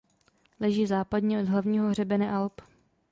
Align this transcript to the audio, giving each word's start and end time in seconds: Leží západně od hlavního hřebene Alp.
Leží 0.59 0.87
západně 0.87 1.39
od 1.41 1.45
hlavního 1.47 1.89
hřebene 1.89 2.31
Alp. 2.31 2.61